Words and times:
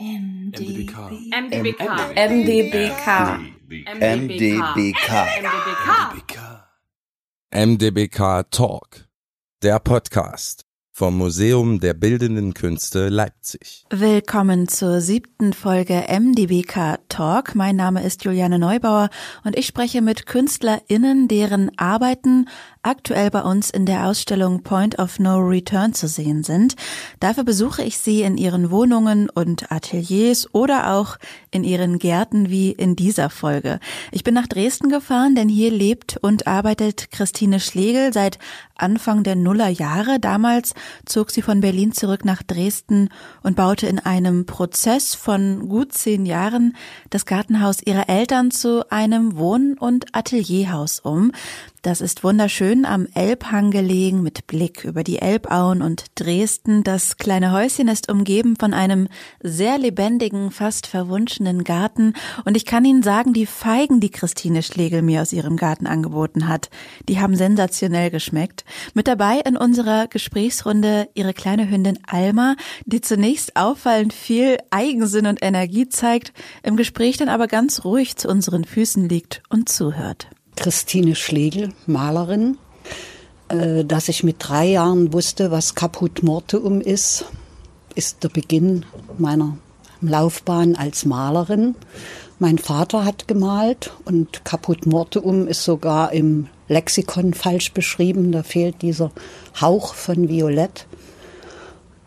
MDBK. 0.00 1.10
MDBK. 1.32 1.82
MDBK. 2.14 3.40
MDBK. 3.98 5.10
MDBK. 5.42 6.38
MDBK 7.50 8.48
Talk, 8.48 9.08
der 9.60 9.80
Podcast 9.80 10.68
vom 10.98 11.16
Museum 11.16 11.78
der 11.78 11.94
Bildenden 11.94 12.54
Künste 12.54 13.08
Leipzig. 13.08 13.86
Willkommen 13.90 14.66
zur 14.66 15.00
siebten 15.00 15.52
Folge 15.52 16.04
MDBK 16.08 16.98
Talk. 17.08 17.54
Mein 17.54 17.76
Name 17.76 18.04
ist 18.04 18.24
Juliane 18.24 18.58
Neubauer 18.58 19.08
und 19.44 19.56
ich 19.56 19.66
spreche 19.66 20.02
mit 20.02 20.26
KünstlerInnen, 20.26 21.28
deren 21.28 21.70
Arbeiten 21.76 22.48
aktuell 22.82 23.30
bei 23.30 23.42
uns 23.42 23.70
in 23.70 23.86
der 23.86 24.06
Ausstellung 24.06 24.62
Point 24.62 24.98
of 24.98 25.18
No 25.18 25.38
Return 25.38 25.94
zu 25.94 26.08
sehen 26.08 26.42
sind. 26.42 26.76
Dafür 27.20 27.44
besuche 27.44 27.82
ich 27.82 27.98
sie 27.98 28.22
in 28.22 28.36
ihren 28.36 28.70
Wohnungen 28.70 29.28
und 29.30 29.70
Ateliers 29.70 30.52
oder 30.54 30.94
auch 30.94 31.18
in 31.50 31.64
ihren 31.64 31.98
Gärten 31.98 32.50
wie 32.50 32.72
in 32.72 32.96
dieser 32.96 33.30
Folge. 33.30 33.80
Ich 34.12 34.24
bin 34.24 34.34
nach 34.34 34.46
Dresden 34.46 34.88
gefahren, 34.88 35.34
denn 35.34 35.48
hier 35.48 35.70
lebt 35.70 36.16
und 36.18 36.46
arbeitet 36.46 37.10
Christine 37.10 37.60
Schlegel 37.60 38.12
seit 38.12 38.38
Anfang 38.76 39.22
der 39.22 39.36
Nullerjahre. 39.36 40.20
Damals 40.20 40.74
zog 41.04 41.30
sie 41.30 41.42
von 41.42 41.60
Berlin 41.60 41.92
zurück 41.92 42.24
nach 42.24 42.42
Dresden 42.42 43.08
und 43.42 43.56
baute 43.56 43.86
in 43.86 43.98
einem 43.98 44.46
Prozess 44.46 45.14
von 45.14 45.68
gut 45.68 45.92
zehn 45.92 46.26
Jahren 46.26 46.76
das 47.10 47.26
Gartenhaus 47.26 47.82
ihrer 47.82 48.08
Eltern 48.08 48.50
zu 48.50 48.90
einem 48.90 49.36
Wohn- 49.36 49.76
und 49.78 50.14
Atelierhaus 50.14 51.00
um. 51.00 51.32
Das 51.82 52.00
ist 52.00 52.24
wunderschön 52.24 52.84
am 52.84 53.06
Elbhang 53.14 53.70
gelegen 53.70 54.20
mit 54.20 54.48
Blick 54.48 54.84
über 54.84 55.04
die 55.04 55.20
Elbauen 55.20 55.80
und 55.80 56.06
Dresden. 56.16 56.82
Das 56.82 57.18
kleine 57.18 57.52
Häuschen 57.52 57.86
ist 57.86 58.10
umgeben 58.10 58.56
von 58.58 58.74
einem 58.74 59.06
sehr 59.44 59.78
lebendigen, 59.78 60.50
fast 60.50 60.88
verwunschenen 60.88 61.62
Garten. 61.62 62.14
Und 62.44 62.56
ich 62.56 62.66
kann 62.66 62.84
Ihnen 62.84 63.04
sagen, 63.04 63.32
die 63.32 63.46
Feigen, 63.46 64.00
die 64.00 64.10
Christine 64.10 64.64
Schlegel 64.64 65.02
mir 65.02 65.22
aus 65.22 65.32
ihrem 65.32 65.56
Garten 65.56 65.86
angeboten 65.86 66.48
hat, 66.48 66.68
die 67.08 67.20
haben 67.20 67.36
sensationell 67.36 68.10
geschmeckt. 68.10 68.64
Mit 68.94 69.06
dabei 69.06 69.38
in 69.38 69.56
unserer 69.56 70.08
Gesprächsrunde 70.08 71.08
ihre 71.14 71.32
kleine 71.32 71.70
Hündin 71.70 72.00
Alma, 72.08 72.56
die 72.86 73.02
zunächst 73.02 73.54
auffallend 73.54 74.12
viel 74.12 74.58
Eigensinn 74.70 75.26
und 75.26 75.42
Energie 75.42 75.88
zeigt, 75.88 76.32
im 76.64 76.76
Gespräch 76.76 77.18
dann 77.18 77.28
aber 77.28 77.46
ganz 77.46 77.84
ruhig 77.84 78.16
zu 78.16 78.28
unseren 78.28 78.64
Füßen 78.64 79.08
liegt 79.08 79.44
und 79.48 79.68
zuhört. 79.68 80.26
Christine 80.58 81.14
Schlegel, 81.14 81.68
Malerin. 81.86 82.58
Äh, 83.48 83.84
dass 83.84 84.08
ich 84.08 84.24
mit 84.24 84.36
drei 84.40 84.66
Jahren 84.66 85.12
wusste, 85.12 85.52
was 85.52 85.76
Caput 85.76 86.24
Mortuum 86.24 86.80
ist, 86.80 87.26
ist 87.94 88.24
der 88.24 88.28
Beginn 88.28 88.84
meiner 89.18 89.56
Laufbahn 90.00 90.74
als 90.74 91.04
Malerin. 91.04 91.76
Mein 92.40 92.58
Vater 92.58 93.04
hat 93.04 93.28
gemalt 93.28 93.92
und 94.04 94.44
Caput 94.44 94.84
Mortuum 94.84 95.46
ist 95.46 95.62
sogar 95.62 96.12
im 96.12 96.48
Lexikon 96.66 97.34
falsch 97.34 97.72
beschrieben. 97.72 98.32
Da 98.32 98.42
fehlt 98.42 98.82
dieser 98.82 99.12
Hauch 99.60 99.94
von 99.94 100.28
Violett. 100.28 100.86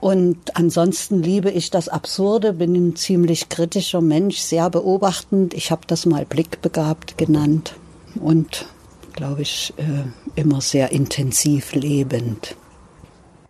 Und 0.02 0.58
ansonsten 0.58 1.24
liebe 1.24 1.52
ich 1.52 1.70
das 1.70 1.88
Absurde, 1.88 2.52
bin 2.52 2.76
ein 2.76 2.96
ziemlich 2.98 3.48
kritischer 3.48 4.02
Mensch, 4.02 4.40
sehr 4.40 4.70
beobachtend. 4.70 5.54
Ich 5.54 5.72
habe 5.72 5.84
das 5.88 6.06
mal 6.06 6.26
blickbegabt 6.26 7.18
genannt 7.18 7.76
und, 8.16 8.66
glaube 9.14 9.42
ich, 9.42 9.74
äh, 9.78 10.40
immer 10.40 10.62
sehr 10.62 10.92
intensiv 10.92 11.74
lebend. 11.74 12.56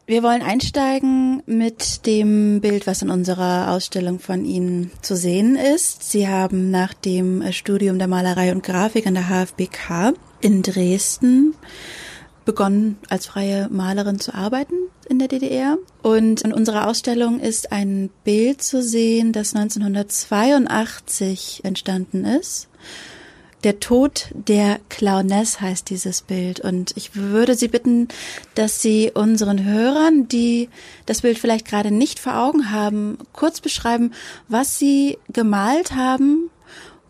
Wir 0.07 0.23
wollen 0.23 0.41
einsteigen 0.41 1.41
mit 1.45 2.05
dem 2.05 2.59
Bild, 2.59 2.85
was 2.85 3.01
in 3.01 3.09
unserer 3.09 3.71
Ausstellung 3.71 4.19
von 4.19 4.43
Ihnen 4.43 4.91
zu 5.01 5.15
sehen 5.15 5.55
ist. 5.55 6.11
Sie 6.11 6.27
haben 6.27 6.69
nach 6.69 6.93
dem 6.93 7.49
Studium 7.53 7.97
der 7.97 8.09
Malerei 8.09 8.51
und 8.51 8.61
Grafik 8.61 9.07
an 9.07 9.13
der 9.13 9.29
HFBK 9.29 10.13
in 10.41 10.63
Dresden 10.63 11.55
begonnen, 12.43 12.97
als 13.09 13.27
freie 13.27 13.69
Malerin 13.69 14.19
zu 14.19 14.33
arbeiten 14.33 14.75
in 15.07 15.19
der 15.19 15.27
DDR. 15.27 15.77
Und 16.01 16.41
in 16.41 16.51
unserer 16.51 16.87
Ausstellung 16.87 17.39
ist 17.39 17.71
ein 17.71 18.09
Bild 18.23 18.61
zu 18.61 18.81
sehen, 18.81 19.31
das 19.31 19.55
1982 19.55 21.61
entstanden 21.63 22.25
ist. 22.25 22.67
Der 23.63 23.79
Tod 23.79 24.29
der 24.33 24.79
Clowness 24.89 25.61
heißt 25.61 25.89
dieses 25.89 26.21
Bild. 26.21 26.59
Und 26.59 26.97
ich 26.97 27.15
würde 27.15 27.55
Sie 27.55 27.67
bitten, 27.67 28.07
dass 28.55 28.81
Sie 28.81 29.11
unseren 29.13 29.63
Hörern, 29.63 30.27
die 30.27 30.69
das 31.05 31.21
Bild 31.21 31.37
vielleicht 31.37 31.67
gerade 31.67 31.91
nicht 31.91 32.19
vor 32.19 32.37
Augen 32.37 32.71
haben, 32.71 33.17
kurz 33.33 33.61
beschreiben, 33.61 34.13
was 34.47 34.79
Sie 34.79 35.17
gemalt 35.31 35.93
haben 35.93 36.49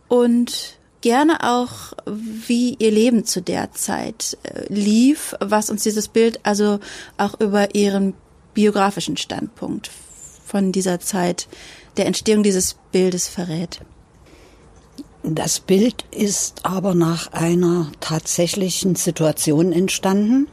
und 0.10 0.78
gerne 1.00 1.50
auch, 1.50 1.94
wie 2.06 2.76
Ihr 2.80 2.92
Leben 2.92 3.26
zu 3.26 3.42
der 3.42 3.72
Zeit 3.72 4.38
äh, 4.44 4.72
lief, 4.72 5.36
was 5.40 5.70
uns 5.70 5.84
dieses 5.84 6.10
Bild 6.10 6.42
also 6.44 6.80
auch 7.18 7.40
über 7.40 7.76
Ihren 7.76 8.14
biografischen 8.54 9.18
Standpunkt 9.18 9.90
von 10.46 10.74
dieser 10.74 11.00
Zeit 11.00 11.48
der 11.98 12.06
Entstehung 12.08 12.44
dieses 12.44 12.76
Bildes 12.92 13.28
verrät. 13.28 13.80
Das 15.24 15.60
Bild 15.60 16.04
ist 16.10 16.66
aber 16.66 16.96
nach 16.96 17.32
einer 17.32 17.92
tatsächlichen 18.00 18.96
Situation 18.96 19.72
entstanden. 19.72 20.48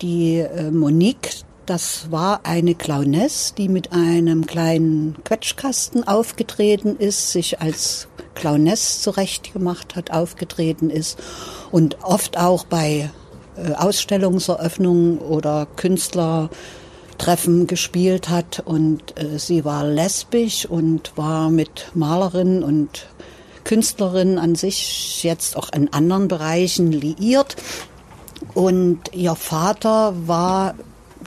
Die 0.00 0.38
äh, 0.38 0.70
Monique, 0.70 1.42
das 1.66 2.10
war 2.10 2.40
eine 2.44 2.76
Clowness, 2.76 3.54
die 3.54 3.68
mit 3.68 3.92
einem 3.92 4.46
kleinen 4.46 5.16
Quetschkasten 5.24 6.06
aufgetreten 6.06 6.96
ist, 6.96 7.32
sich 7.32 7.60
als 7.60 8.06
Clowness 8.34 9.02
zurechtgemacht 9.02 9.96
hat, 9.96 10.12
aufgetreten 10.12 10.88
ist 10.88 11.18
und 11.72 12.04
oft 12.04 12.38
auch 12.38 12.64
bei 12.64 13.10
äh, 13.56 13.72
Ausstellungseröffnungen 13.72 15.18
oder 15.18 15.66
Künstlertreffen 15.74 17.66
gespielt 17.66 18.28
hat. 18.28 18.62
Und 18.64 19.18
äh, 19.20 19.40
sie 19.40 19.64
war 19.64 19.84
lesbisch 19.84 20.66
und 20.66 21.16
war 21.16 21.50
mit 21.50 21.90
Malerinnen 21.94 22.62
und 22.62 23.08
Künstlerin 23.72 24.38
an 24.38 24.54
sich 24.54 25.24
jetzt 25.24 25.56
auch 25.56 25.72
in 25.72 25.90
anderen 25.94 26.28
Bereichen 26.28 26.92
liiert. 26.92 27.56
Und 28.52 29.00
ihr 29.14 29.34
Vater 29.34 30.12
war 30.26 30.74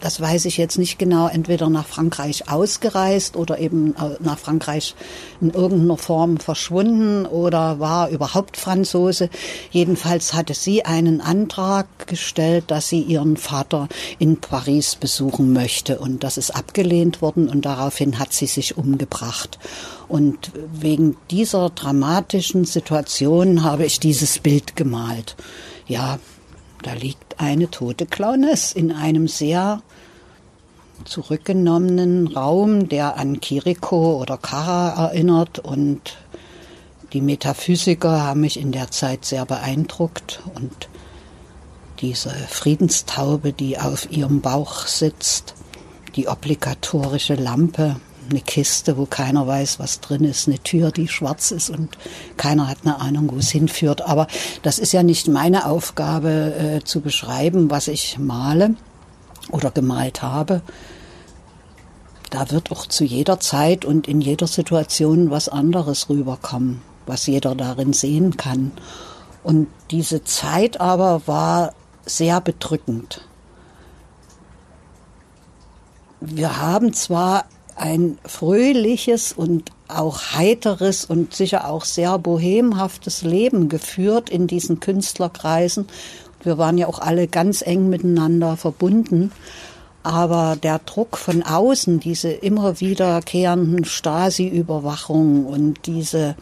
das 0.01 0.19
weiß 0.19 0.45
ich 0.45 0.57
jetzt 0.57 0.77
nicht 0.77 0.99
genau, 0.99 1.27
entweder 1.27 1.69
nach 1.69 1.85
Frankreich 1.85 2.49
ausgereist 2.49 3.35
oder 3.35 3.59
eben 3.59 3.95
nach 4.19 4.37
Frankreich 4.37 4.95
in 5.41 5.49
irgendeiner 5.49 5.97
Form 5.97 6.37
verschwunden 6.37 7.25
oder 7.25 7.79
war 7.79 8.09
überhaupt 8.09 8.57
Franzose. 8.57 9.29
Jedenfalls 9.71 10.33
hatte 10.33 10.53
sie 10.53 10.85
einen 10.85 11.21
Antrag 11.21 12.07
gestellt, 12.07 12.65
dass 12.67 12.89
sie 12.89 13.01
ihren 13.01 13.37
Vater 13.37 13.87
in 14.19 14.39
Paris 14.39 14.95
besuchen 14.95 15.53
möchte 15.53 15.99
und 15.99 16.23
das 16.23 16.37
ist 16.37 16.51
abgelehnt 16.51 17.21
worden 17.21 17.49
und 17.49 17.65
daraufhin 17.65 18.19
hat 18.19 18.33
sie 18.33 18.47
sich 18.47 18.77
umgebracht. 18.77 19.59
Und 20.07 20.51
wegen 20.71 21.17
dieser 21.31 21.69
dramatischen 21.69 22.65
Situation 22.65 23.63
habe 23.63 23.85
ich 23.85 23.99
dieses 23.99 24.39
Bild 24.39 24.75
gemalt. 24.75 25.35
Ja, 25.87 26.19
da 26.85 26.93
liegt 26.93 27.39
eine 27.39 27.71
tote 27.71 28.05
Clowness 28.05 28.71
in 28.71 28.91
einem 28.91 29.27
sehr 29.27 29.81
zurückgenommenen 31.03 32.27
Raum, 32.27 32.89
der 32.89 33.17
an 33.17 33.41
Kiriko 33.41 34.21
oder 34.21 34.37
Kara 34.37 35.07
erinnert. 35.07 35.57
Und 35.57 36.15
die 37.11 37.21
Metaphysiker 37.21 38.21
haben 38.21 38.41
mich 38.41 38.59
in 38.59 38.71
der 38.71 38.91
Zeit 38.91 39.25
sehr 39.25 39.47
beeindruckt. 39.47 40.43
Und 40.53 40.87
diese 42.01 42.29
Friedenstaube, 42.29 43.51
die 43.51 43.79
auf 43.79 44.11
ihrem 44.11 44.41
Bauch 44.41 44.85
sitzt, 44.85 45.55
die 46.15 46.27
obligatorische 46.27 47.33
Lampe, 47.33 47.95
eine 48.29 48.41
Kiste, 48.41 48.97
wo 48.97 49.05
keiner 49.05 49.47
weiß, 49.47 49.79
was 49.79 49.99
drin 49.99 50.23
ist, 50.23 50.47
eine 50.47 50.59
Tür, 50.59 50.91
die 50.91 51.07
schwarz 51.07 51.51
ist 51.51 51.69
und 51.69 51.97
keiner 52.37 52.67
hat 52.67 52.79
eine 52.83 52.99
Ahnung, 52.99 53.29
wo 53.31 53.37
es 53.37 53.49
hinführt. 53.49 54.01
Aber 54.01 54.27
das 54.61 54.79
ist 54.79 54.93
ja 54.93 55.03
nicht 55.03 55.27
meine 55.27 55.65
Aufgabe 55.65 56.53
äh, 56.55 56.83
zu 56.83 57.01
beschreiben, 57.01 57.69
was 57.69 57.87
ich 57.87 58.17
male 58.17 58.75
oder 59.51 59.71
gemalt 59.71 60.21
habe. 60.21 60.61
Da 62.29 62.51
wird 62.51 62.71
auch 62.71 62.85
zu 62.85 63.03
jeder 63.03 63.39
Zeit 63.39 63.85
und 63.85 64.07
in 64.07 64.19
jeder 64.21 64.47
Situation 64.47 65.31
was 65.31 65.47
anderes 65.47 66.09
rüberkommen, 66.09 66.81
was 67.05 67.27
jeder 67.27 67.55
darin 67.55 67.93
sehen 67.93 68.35
kann. 68.35 68.71
Und 69.43 69.67
diese 69.91 70.23
Zeit 70.23 70.81
aber 70.81 71.21
war 71.27 71.73
sehr 72.05 72.41
bedrückend. 72.41 73.21
Wir 76.19 76.59
haben 76.59 76.93
zwar 76.93 77.45
ein 77.75 78.17
fröhliches 78.25 79.33
und 79.33 79.71
auch 79.87 80.33
heiteres 80.33 81.05
und 81.05 81.33
sicher 81.33 81.69
auch 81.69 81.85
sehr 81.85 82.17
bohemhaftes 82.17 83.21
Leben 83.21 83.69
geführt 83.69 84.29
in 84.29 84.47
diesen 84.47 84.79
Künstlerkreisen. 84.79 85.87
Wir 86.41 86.57
waren 86.57 86.77
ja 86.77 86.87
auch 86.87 86.99
alle 86.99 87.27
ganz 87.27 87.61
eng 87.61 87.89
miteinander 87.89 88.57
verbunden. 88.57 89.31
Aber 90.03 90.55
der 90.55 90.79
Druck 90.79 91.17
von 91.17 91.41
außen, 91.41 91.99
diese 91.99 92.29
immer 92.29 92.79
wiederkehrenden 92.79 93.85
Stasi-Überwachungen 93.85 95.47
und 95.47 95.87
diese, 95.87 96.35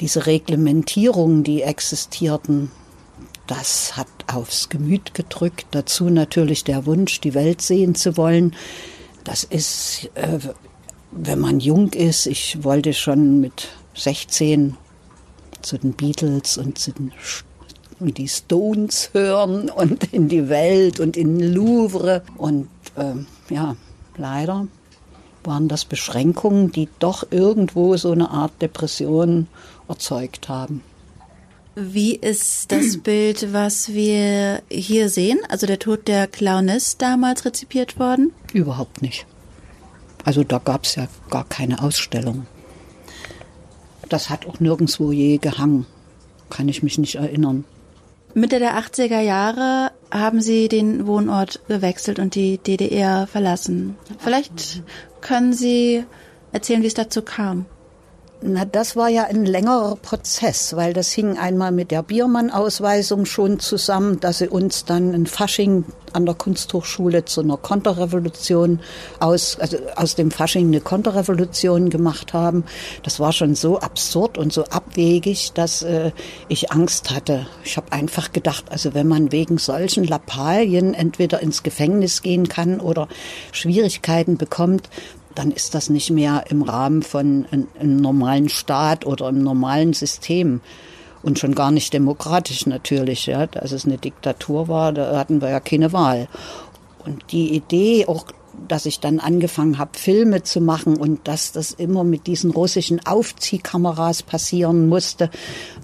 diese 0.00 0.26
Reglementierungen, 0.26 1.44
die 1.44 1.62
existierten, 1.62 2.72
das 3.46 3.96
hat 3.96 4.08
aufs 4.26 4.68
Gemüt 4.68 5.14
gedrückt. 5.14 5.66
Dazu 5.70 6.10
natürlich 6.10 6.64
der 6.64 6.86
Wunsch, 6.86 7.20
die 7.20 7.34
Welt 7.34 7.62
sehen 7.62 7.94
zu 7.94 8.16
wollen. 8.16 8.56
Das 9.24 9.44
ist, 9.44 10.10
äh, 10.14 10.38
wenn 11.10 11.38
man 11.38 11.60
jung 11.60 11.92
ist, 11.92 12.26
ich 12.26 12.62
wollte 12.64 12.92
schon 12.92 13.40
mit 13.40 13.68
16 13.94 14.76
zu 15.62 15.78
den 15.78 15.92
Beatles 15.92 16.56
und 16.58 16.78
zu 16.78 16.92
den 16.92 17.12
und 18.00 18.18
die 18.18 18.28
Stones 18.28 19.10
hören 19.12 19.70
und 19.70 20.12
in 20.12 20.28
die 20.28 20.48
Welt 20.48 21.00
und 21.00 21.16
in 21.16 21.40
Louvre. 21.40 22.22
Und 22.36 22.68
äh, 22.96 23.14
ja, 23.52 23.76
leider 24.16 24.66
waren 25.44 25.68
das 25.68 25.84
Beschränkungen, 25.84 26.70
die 26.70 26.88
doch 26.98 27.26
irgendwo 27.30 27.96
so 27.96 28.12
eine 28.12 28.30
Art 28.30 28.52
Depression 28.60 29.48
erzeugt 29.88 30.48
haben. 30.48 30.82
Wie 31.80 32.16
ist 32.16 32.72
das 32.72 32.98
Bild, 33.02 33.52
was 33.52 33.92
wir 33.92 34.62
hier 34.68 35.08
sehen? 35.08 35.38
Also 35.48 35.66
der 35.66 35.78
Tod 35.78 36.08
der 36.08 36.26
Clowness 36.26 36.98
damals 36.98 37.44
rezipiert 37.44 38.00
worden? 38.00 38.32
Überhaupt 38.52 39.00
nicht. 39.00 39.26
Also 40.24 40.42
da 40.42 40.58
gab 40.58 40.84
es 40.84 40.96
ja 40.96 41.06
gar 41.30 41.44
keine 41.44 41.80
Ausstellung. 41.80 42.46
Das 44.08 44.28
hat 44.28 44.46
auch 44.46 44.58
nirgendwo 44.58 45.12
je 45.12 45.38
gehangen. 45.38 45.86
Kann 46.50 46.68
ich 46.68 46.82
mich 46.82 46.98
nicht 46.98 47.14
erinnern. 47.14 47.64
Mitte 48.34 48.58
der 48.58 48.78
80er 48.78 49.20
Jahre 49.20 49.92
haben 50.10 50.40
Sie 50.40 50.68
den 50.68 51.06
Wohnort 51.06 51.60
gewechselt 51.68 52.18
und 52.18 52.34
die 52.34 52.58
DDR 52.58 53.26
verlassen. 53.26 53.96
Vielleicht 54.18 54.82
können 55.20 55.52
Sie 55.52 56.04
erzählen, 56.52 56.82
wie 56.82 56.86
es 56.88 56.94
dazu 56.94 57.22
kam. 57.22 57.66
Na, 58.40 58.64
das 58.64 58.94
war 58.94 59.08
ja 59.08 59.24
ein 59.24 59.44
längerer 59.44 59.96
Prozess, 59.96 60.76
weil 60.76 60.92
das 60.92 61.10
hing 61.10 61.36
einmal 61.36 61.72
mit 61.72 61.90
der 61.90 62.04
Biermann-Ausweisung 62.04 63.26
schon 63.26 63.58
zusammen, 63.58 64.20
dass 64.20 64.38
sie 64.38 64.48
uns 64.48 64.84
dann 64.84 65.12
in 65.12 65.26
Fasching 65.26 65.84
an 66.12 66.24
der 66.24 66.36
Kunsthochschule 66.36 67.24
zu 67.24 67.40
einer 67.40 67.56
Konterrevolution 67.56 68.78
aus, 69.18 69.58
also 69.58 69.78
aus 69.96 70.14
dem 70.14 70.30
Fasching 70.30 70.68
eine 70.68 70.80
Konterrevolution 70.80 71.90
gemacht 71.90 72.32
haben. 72.32 72.62
Das 73.02 73.18
war 73.18 73.32
schon 73.32 73.56
so 73.56 73.80
absurd 73.80 74.38
und 74.38 74.52
so 74.52 74.64
abwegig, 74.66 75.52
dass 75.54 75.82
äh, 75.82 76.12
ich 76.46 76.70
Angst 76.70 77.10
hatte. 77.10 77.48
Ich 77.64 77.76
habe 77.76 77.90
einfach 77.90 78.32
gedacht, 78.32 78.66
also 78.70 78.94
wenn 78.94 79.08
man 79.08 79.32
wegen 79.32 79.58
solchen 79.58 80.04
Lappalien 80.04 80.94
entweder 80.94 81.40
ins 81.40 81.64
Gefängnis 81.64 82.22
gehen 82.22 82.48
kann 82.48 82.78
oder 82.78 83.08
Schwierigkeiten 83.50 84.36
bekommt, 84.36 84.88
dann 85.38 85.52
ist 85.52 85.74
das 85.74 85.88
nicht 85.88 86.10
mehr 86.10 86.44
im 86.48 86.62
Rahmen 86.62 87.02
von 87.02 87.46
einem 87.50 87.96
normalen 88.00 88.48
Staat 88.48 89.06
oder 89.06 89.28
einem 89.28 89.44
normalen 89.44 89.92
System. 89.92 90.60
Und 91.22 91.38
schon 91.38 91.54
gar 91.54 91.70
nicht 91.70 91.92
demokratisch 91.92 92.66
natürlich. 92.66 93.26
Ja. 93.26 93.46
Als 93.54 93.72
es 93.72 93.84
eine 93.84 93.98
Diktatur 93.98 94.66
war, 94.66 94.92
da 94.92 95.16
hatten 95.16 95.40
wir 95.40 95.50
ja 95.50 95.60
keine 95.60 95.92
Wahl. 95.92 96.28
Und 97.04 97.30
die 97.30 97.54
Idee, 97.54 98.06
auch 98.06 98.26
dass 98.66 98.86
ich 98.86 98.98
dann 98.98 99.20
angefangen 99.20 99.78
habe, 99.78 99.96
Filme 99.96 100.42
zu 100.42 100.60
machen 100.60 100.96
und 100.96 101.28
dass 101.28 101.52
das 101.52 101.70
immer 101.70 102.02
mit 102.02 102.26
diesen 102.26 102.50
russischen 102.50 103.06
Aufziehkameras 103.06 104.24
passieren 104.24 104.88
musste, 104.88 105.30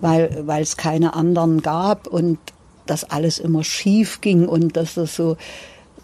weil, 0.01 0.43
weil 0.47 0.63
es 0.63 0.77
keine 0.77 1.15
anderen 1.15 1.63
gab 1.63 2.09
und 2.09 2.39
das 2.87 3.05
alles 3.05 3.39
immer 3.39 3.63
schief 3.63 4.21
ging 4.21 4.49
und 4.49 4.77
dass 4.77 4.95
das 4.95 5.15
so 5.15 5.37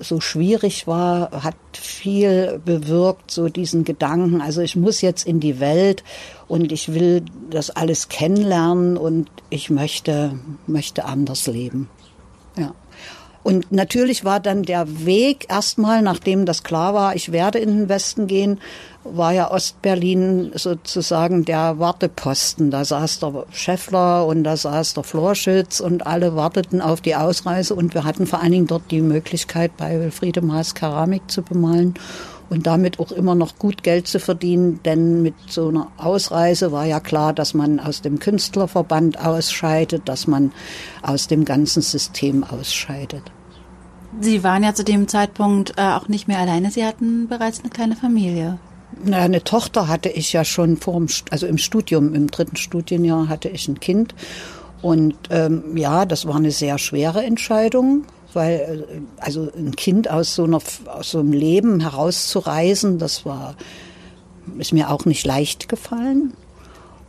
so 0.01 0.21
schwierig 0.21 0.87
war, 0.87 1.31
hat 1.45 1.55
viel 1.73 2.61
bewirkt, 2.65 3.31
so 3.31 3.49
diesen 3.49 3.85
Gedanken, 3.85 4.41
also 4.41 4.61
ich 4.63 4.77
muss 4.77 5.01
jetzt 5.01 5.27
in 5.27 5.41
die 5.41 5.61
Welt 5.61 6.03
und 6.49 6.73
ich 6.73 6.93
will 6.93 7.23
das 7.51 7.71
alles 7.71 8.09
kennenlernen 8.09 8.97
und 8.97 9.31
ich 9.51 9.71
möchte, 9.71 10.39
möchte 10.67 11.05
anders 11.05 11.47
leben. 11.47 11.89
Ja. 12.57 12.75
Und 13.43 13.73
natürlich 13.73 14.25
war 14.25 14.41
dann 14.41 14.65
der 14.65 15.07
Weg 15.07 15.47
erstmal, 15.49 16.03
nachdem 16.03 16.45
das 16.45 16.63
klar 16.63 16.93
war, 16.93 17.17
ich 17.17 17.33
werde 17.33 17.59
in 17.59 17.71
den 17.71 17.89
Westen 17.89 18.27
gehen, 18.27 18.61
war 19.05 19.33
ja 19.33 19.51
Ostberlin 19.51 20.53
sozusagen 20.55 21.45
der 21.45 21.79
Warteposten. 21.79 22.71
Da 22.71 22.85
saß 22.85 23.21
der 23.21 23.47
Scheffler 23.51 24.27
und 24.27 24.45
da 24.45 24.57
saß 24.57 24.95
der 24.95 25.05
Florschütz 25.05 25.81
und 25.81 26.07
alle 26.07 26.37
warteten 26.37 26.81
auf 26.81 27.01
die 27.01 27.17
Ausreise 27.17 27.75
und 27.75 27.95
wir 27.95 28.05
hatten 28.05 28.27
vor 28.27 28.41
allen 28.41 28.53
Dingen 28.53 28.67
dort 28.67 28.91
die 28.91 29.01
Möglichkeit, 29.01 29.77
bei 29.77 29.99
Wilfriede 29.99 30.43
Maas 30.43 30.75
Keramik 30.75 31.31
zu 31.31 31.43
bemalen 31.43 31.95
und 32.51 32.67
damit 32.67 32.99
auch 32.99 33.13
immer 33.13 33.35
noch 33.35 33.59
gut 33.59 33.83
Geld 33.83 34.09
zu 34.09 34.19
verdienen, 34.19 34.81
denn 34.85 35.23
mit 35.23 35.35
so 35.49 35.69
einer 35.69 35.87
Ausreise 35.97 36.73
war 36.73 36.85
ja 36.85 37.01
klar, 37.01 37.33
dass 37.33 37.55
man 37.55 37.81
aus 37.81 38.03
dem 38.03 38.19
Künstlerverband 38.19 39.25
ausscheidet, 39.25 40.09
dass 40.09 40.27
man 40.27 40.53
aus 41.03 41.29
dem 41.29 41.45
ganzen 41.45 41.81
System 41.81 42.45
ausscheidet. 42.45 43.23
Sie 44.21 44.43
waren 44.43 44.65
ja 44.65 44.75
zu 44.75 44.83
dem 44.83 45.07
Zeitpunkt 45.07 45.75
äh, 45.77 45.83
auch 45.83 46.09
nicht 46.09 46.27
mehr 46.27 46.41
alleine, 46.41 46.73
Sie 46.73 46.85
hatten 46.85 47.29
bereits 47.29 47.61
eine 47.61 47.71
kleine 47.71 47.95
Familie. 47.95 48.59
Na, 49.05 49.19
eine 49.19 49.45
Tochter 49.45 49.89
hatte 49.89 50.09
ich 50.09 50.33
ja 50.33 50.45
schon 50.45 50.77
vor 50.77 50.95
dem, 50.95 51.09
also 51.31 51.47
im 51.47 51.59
Studium, 51.59 52.15
im 52.15 52.31
dritten 52.31 52.57
Studienjahr 52.57 53.29
hatte 53.29 53.49
ich 53.49 53.69
ein 53.69 53.81
Kind. 53.81 54.15
Und 54.83 55.15
ähm, 55.31 55.77
ja, 55.77 56.07
das 56.07 56.27
war 56.27 56.37
eine 56.37 56.51
sehr 56.51 56.79
schwere 56.79 57.23
Entscheidung, 57.23 58.05
weil 58.33 58.87
äh, 58.89 59.01
also 59.23 59.51
ein 59.57 59.77
Kind 59.77 60.11
aus 60.11 60.35
so, 60.35 60.45
einer, 60.45 60.61
aus 60.87 61.11
so 61.11 61.21
einem 61.21 61.33
Leben 61.33 61.81
herauszureisen, 61.81 62.99
das 62.99 63.25
war, 63.25 63.57
ist 64.59 64.73
mir 64.73 64.91
auch 64.91 65.05
nicht 65.05 65.27
leicht 65.27 65.69
gefallen. 65.69 66.33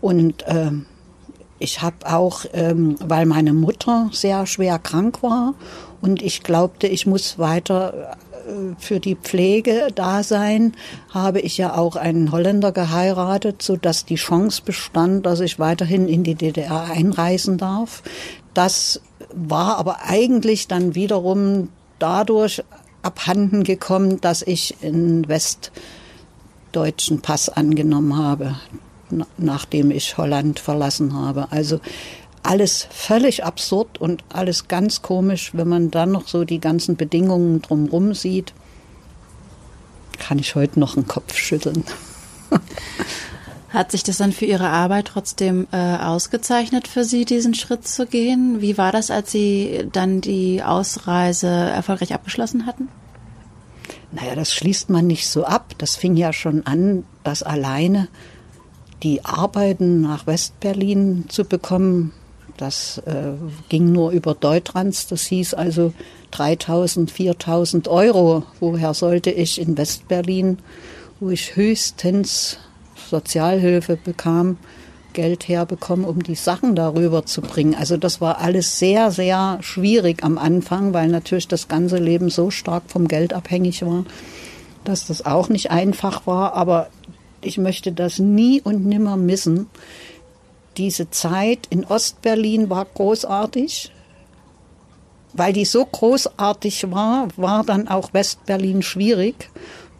Und 0.01 0.44
ähm, 0.48 0.86
ich 1.60 1.81
habe 1.81 1.98
auch, 2.06 2.45
ähm, 2.54 2.95
weil 3.00 3.25
meine 3.25 3.54
Mutter 3.54 4.10
sehr 4.12 4.45
schwer 4.48 4.80
krank 4.80 5.22
war 5.22 5.54
und 6.01 6.22
ich 6.22 6.42
glaubte, 6.42 6.88
ich 6.88 7.06
muss 7.06 7.38
weiter 7.38 8.18
für 8.77 8.99
die 8.99 9.15
Pflege 9.15 9.88
da 9.93 10.23
sein, 10.23 10.73
habe 11.09 11.39
ich 11.39 11.57
ja 11.57 11.75
auch 11.75 11.95
einen 11.95 12.31
Holländer 12.31 12.71
geheiratet, 12.71 13.61
so 13.61 13.75
dass 13.75 14.05
die 14.05 14.15
Chance 14.15 14.61
bestand, 14.63 15.25
dass 15.25 15.39
ich 15.39 15.59
weiterhin 15.59 16.07
in 16.07 16.23
die 16.23 16.35
DDR 16.35 16.83
einreisen 16.91 17.57
darf. 17.57 18.03
Das 18.53 19.01
war 19.33 19.77
aber 19.77 20.03
eigentlich 20.05 20.67
dann 20.67 20.95
wiederum 20.95 21.69
dadurch 21.99 22.63
abhanden 23.01 23.63
gekommen, 23.63 24.21
dass 24.21 24.41
ich 24.41 24.75
einen 24.83 25.27
westdeutschen 25.27 27.21
Pass 27.21 27.49
angenommen 27.49 28.17
habe, 28.17 28.55
nachdem 29.38 29.91
ich 29.91 30.17
Holland 30.17 30.60
verlassen 30.60 31.13
habe. 31.13 31.51
Also 31.51 31.79
alles 32.43 32.88
völlig 32.89 33.43
absurd 33.43 34.00
und 34.00 34.24
alles 34.29 34.67
ganz 34.67 35.01
komisch. 35.01 35.51
Wenn 35.53 35.67
man 35.67 35.91
dann 35.91 36.12
noch 36.12 36.27
so 36.27 36.43
die 36.43 36.60
ganzen 36.60 36.95
Bedingungen 36.95 37.62
drumherum 37.62 38.13
sieht, 38.13 38.53
kann 40.19 40.39
ich 40.39 40.55
heute 40.55 40.79
noch 40.79 40.95
einen 40.95 41.07
Kopf 41.07 41.36
schütteln. 41.36 41.83
Hat 43.69 43.91
sich 43.91 44.03
das 44.03 44.17
dann 44.17 44.33
für 44.33 44.45
Ihre 44.45 44.69
Arbeit 44.69 45.07
trotzdem 45.07 45.65
äh, 45.71 45.77
ausgezeichnet 45.77 46.89
für 46.89 47.05
Sie, 47.05 47.24
diesen 47.24 47.53
Schritt 47.53 47.88
zu 47.88 48.05
gehen? 48.05 48.60
Wie 48.60 48.77
war 48.77 48.91
das, 48.91 49.10
als 49.10 49.31
Sie 49.31 49.88
dann 49.91 50.19
die 50.19 50.62
Ausreise 50.62 51.48
erfolgreich 51.48 52.13
abgeschlossen 52.13 52.65
hatten? 52.65 52.89
Naja, 54.12 54.36
das 54.36 54.53
schließt 54.53 54.89
man 54.89 55.07
nicht 55.07 55.27
so 55.27 55.45
ab. 55.45 55.74
Das 55.77 55.95
fing 55.95 56.17
ja 56.17 56.33
schon 56.33 56.65
an, 56.65 57.05
dass 57.24 57.43
alleine 57.43 58.10
die 59.03 59.24
Arbeiten 59.24 60.01
nach 60.01 60.27
Westberlin 60.27 61.25
zu 61.29 61.45
bekommen, 61.45 62.12
das 62.62 63.00
äh, 63.06 63.34
ging 63.70 63.91
nur 63.91 64.12
über 64.12 64.36
Deutrans. 64.36 65.08
Das 65.08 65.24
hieß 65.24 65.56
also 65.56 65.94
3000, 66.32 67.10
4000 67.10 67.88
Euro. 67.88 68.44
Woher 68.60 68.94
sollte 68.94 69.32
ich 69.32 69.60
in 69.60 69.77
Westberlin, 69.77 70.60
wo 71.20 71.32
ich 71.32 71.56
höchstens 71.56 72.58
Sozialhilfe 73.10 73.98
bekam, 73.98 74.58
Geld 75.13 75.48
herbekommen, 75.48 76.06
um 76.06 76.24
die 76.24 76.36
Sachen 76.36 76.75
darüber 76.75 77.25
zu 77.25 77.41
bringen. 77.41 77.75
Also 77.75 77.98
das 77.98 78.22
war 78.22 78.39
alles 78.39 78.80
sehr, 78.80 79.12
sehr 79.12 79.58
schwierig 79.62 80.24
am 80.24 80.38
Anfang, 80.38 80.94
weil 80.94 81.08
natürlich 81.10 81.48
das 81.48 81.68
ganze 81.68 81.98
Leben 81.98 82.30
so 82.30 82.51
stark 82.51 82.84
vom 82.88 83.08
Geld 83.08 83.34
abhängig 83.34 83.86
war, 83.86 84.06
dass 84.86 85.08
das 85.08 85.25
auch 85.25 85.50
nicht 85.50 85.72
einfach 85.72 86.27
war. 86.27 86.53
Aber 86.53 86.89
ich 87.41 87.58
möchte 87.58 87.91
das 87.91 88.20
nie 88.20 88.62
und 88.62 88.86
nimmer 88.86 89.18
missen 89.18 89.68
diese 90.78 91.10
Zeit 91.10 91.68
in 91.70 91.86
Ostberlin 91.86 92.70
war 92.70 92.86
großartig. 92.86 93.92
Weil 95.34 95.54
die 95.54 95.66
so 95.66 95.86
großartig 95.86 96.92
war, 96.92 97.30
war 97.38 97.63
dann 97.63 97.88
auch 97.88 98.13
Westberlin 98.13 98.82
schwierig, 98.82 99.50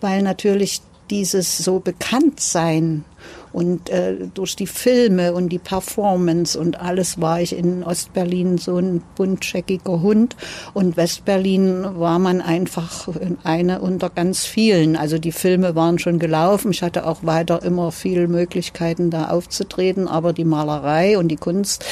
weil 0.02 0.22
natürlich 0.22 0.82
dieses 1.10 1.58
so 1.58 1.80
bekannt 1.80 2.40
sein 2.40 3.06
Und 3.54 3.90
äh, 3.90 4.28
durch 4.34 4.56
die 4.56 4.68
Filme 4.68 5.34
und 5.34 5.50
die 5.50 5.60
Performance 5.60 6.58
und 6.58 6.80
alles 6.80 7.20
war 7.20 7.42
ich 7.42 7.56
in 7.56 7.84
Ostberlin 7.84 8.58
so 8.58 8.78
ein 8.78 9.02
buntscheckiger 9.16 10.02
Hund. 10.02 10.36
Und 10.74 10.98
Westberlin 10.98 12.00
war 12.00 12.20
man 12.20 12.42
einfach 12.42 13.10
eine 13.44 13.82
unter 13.82 14.10
ganz 14.10 14.46
vielen. 14.46 14.96
Also 14.96 15.18
die 15.18 15.32
Filme 15.32 15.76
waren 15.76 16.00
schon 16.00 16.20
gelaufen. 16.20 16.72
Ich 16.72 16.82
hatte 16.82 17.06
auch 17.06 17.24
weiter 17.24 17.64
immer 17.64 17.92
viele 17.92 18.28
Möglichkeiten, 18.28 19.10
da 19.10 19.30
aufzutreten. 19.30 20.08
Aber 20.08 20.34
die 20.34 20.46
Malerei 20.46 21.18
und 21.18 21.28
die 21.28 21.36
Kunst, 21.36 21.86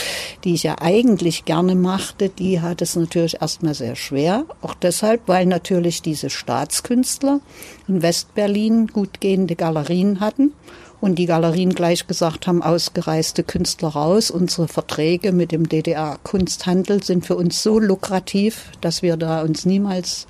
die 0.43 0.53
ich 0.53 0.63
ja 0.63 0.75
eigentlich 0.79 1.45
gerne 1.45 1.75
machte, 1.75 2.29
die 2.29 2.61
hat 2.61 2.81
es 2.81 2.95
natürlich 2.95 3.41
erstmal 3.41 3.73
sehr 3.73 3.95
schwer. 3.95 4.45
Auch 4.61 4.75
deshalb, 4.75 5.21
weil 5.27 5.45
natürlich 5.45 6.01
diese 6.01 6.29
Staatskünstler 6.29 7.41
in 7.87 8.01
Westberlin 8.01 8.87
gut 8.87 9.19
gehende 9.19 9.55
Galerien 9.55 10.19
hatten 10.19 10.53
und 11.01 11.15
die 11.15 11.25
Galerien 11.25 11.73
gleich 11.73 12.07
gesagt 12.07 12.47
haben, 12.47 12.61
ausgereiste 12.61 13.43
Künstler 13.43 13.89
raus. 13.89 14.31
Unsere 14.31 14.67
Verträge 14.67 15.31
mit 15.31 15.51
dem 15.51 15.69
DDR-Kunsthandel 15.69 17.03
sind 17.03 17.25
für 17.25 17.35
uns 17.35 17.63
so 17.63 17.79
lukrativ, 17.79 18.65
dass 18.81 19.01
wir 19.01 19.15
da 19.17 19.41
uns 19.41 19.65
niemals 19.65 20.27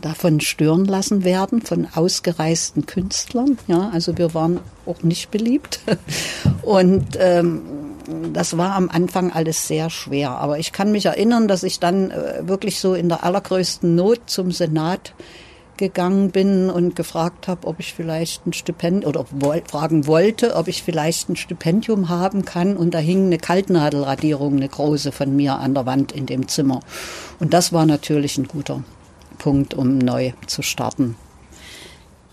davon 0.00 0.40
stören 0.40 0.84
lassen 0.84 1.24
werden, 1.24 1.62
von 1.62 1.86
ausgereisten 1.94 2.86
Künstlern. 2.86 3.58
Ja, 3.68 3.90
also 3.92 4.18
wir 4.18 4.34
waren 4.34 4.60
auch 4.86 5.02
nicht 5.02 5.30
beliebt. 5.30 5.80
Und 6.62 7.16
ähm, 7.18 7.62
das 8.32 8.56
war 8.58 8.74
am 8.74 8.88
Anfang 8.88 9.32
alles 9.32 9.68
sehr 9.68 9.90
schwer. 9.90 10.30
Aber 10.30 10.58
ich 10.58 10.72
kann 10.72 10.92
mich 10.92 11.06
erinnern, 11.06 11.48
dass 11.48 11.62
ich 11.62 11.80
dann 11.80 12.10
äh, 12.10 12.42
wirklich 12.42 12.78
so 12.80 12.94
in 12.94 13.08
der 13.08 13.24
allergrößten 13.24 13.94
Not 13.94 14.20
zum 14.26 14.50
Senat 14.50 15.14
gegangen 15.82 16.30
bin 16.30 16.70
und 16.70 16.94
gefragt 16.94 17.48
habe, 17.48 17.66
ob 17.66 17.80
ich 17.80 17.92
vielleicht 17.92 18.46
ein 18.46 18.52
Stipendium 18.52 19.08
oder 19.08 19.26
woll, 19.32 19.62
fragen 19.66 20.06
wollte, 20.06 20.54
ob 20.54 20.68
ich 20.68 20.84
vielleicht 20.84 21.28
ein 21.28 21.34
Stipendium 21.34 22.08
haben 22.08 22.44
kann. 22.44 22.76
Und 22.76 22.94
da 22.94 22.98
hing 22.98 23.26
eine 23.26 23.38
Kaltnadelradierung, 23.38 24.56
eine 24.56 24.68
große 24.68 25.10
von 25.10 25.34
mir 25.34 25.58
an 25.58 25.74
der 25.74 25.84
Wand 25.84 26.12
in 26.12 26.26
dem 26.26 26.46
Zimmer. 26.46 26.80
Und 27.40 27.52
das 27.52 27.72
war 27.72 27.84
natürlich 27.84 28.38
ein 28.38 28.46
guter 28.46 28.84
Punkt, 29.38 29.74
um 29.74 29.98
neu 29.98 30.32
zu 30.46 30.62
starten. 30.62 31.16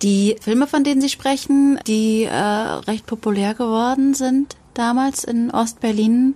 Die 0.03 0.35
Filme, 0.39 0.67
von 0.67 0.83
denen 0.83 1.01
Sie 1.01 1.09
sprechen, 1.09 1.79
die 1.87 2.25
äh, 2.25 2.31
recht 2.31 3.07
populär 3.07 3.55
geworden 3.55 4.13
sind 4.13 4.55
damals 4.75 5.23
in 5.23 5.49
Ostberlin, 5.49 6.35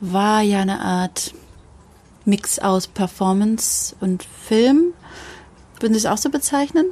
war 0.00 0.40
ja 0.40 0.60
eine 0.60 0.80
Art 0.80 1.34
Mix 2.24 2.58
aus 2.58 2.86
Performance 2.86 3.94
und 4.00 4.24
Film. 4.24 4.94
Würden 5.80 5.92
Sie 5.92 5.98
es 5.98 6.06
auch 6.06 6.18
so 6.18 6.30
bezeichnen? 6.30 6.86